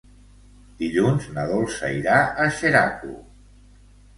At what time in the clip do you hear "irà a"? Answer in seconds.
1.99-2.49